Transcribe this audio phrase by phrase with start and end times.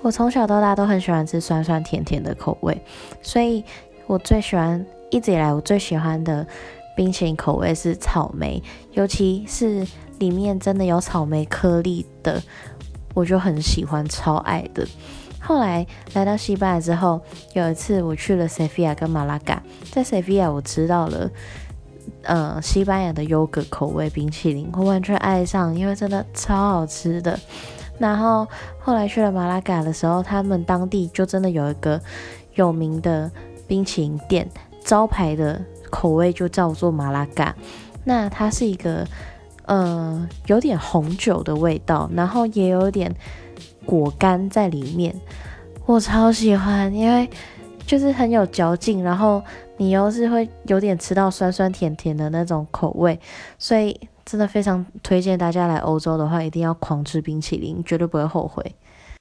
[0.00, 2.80] 我从小到大都很喜欢吃酸酸甜甜的口味，
[3.20, 3.64] 所以
[4.06, 6.46] 我最喜欢一直以来我最喜欢的
[6.96, 9.86] 冰淇淋口味是草莓，尤其是
[10.18, 12.42] 里面真的有草莓颗粒的，
[13.12, 14.86] 我就很喜欢，超爱的。
[15.40, 17.20] 后来来到西班牙之后，
[17.54, 21.30] 有一次我去了塞菲亚跟马拉嘎，在塞菲亚我吃到了，
[22.22, 27.38] 呃，西班牙的优格口味冰淇淋，我完全爱上，因为真的超好吃的。
[27.98, 28.46] 然后
[28.78, 32.00] 后来去了马拉嘎的时候，他们当地就真的有一个
[32.54, 33.30] 有名的
[33.66, 34.48] 冰淇淋店，
[34.84, 35.60] 招牌的
[35.90, 37.54] 口味就叫做马拉嘎。
[38.04, 39.06] 那它是一个
[39.66, 43.14] 呃有点红酒的味道，然后也有点
[43.84, 45.14] 果干在里面，
[45.84, 47.28] 我超喜欢，因为
[47.84, 49.42] 就是很有嚼劲，然后
[49.76, 53.18] 你又是会有点吃到酸酸甜甜的那种口味，
[53.58, 53.98] 所以。
[54.30, 58.74] 真的非常推荐大家来欧洲的话，一定要狂吃冰淇淋，绝对不会后悔。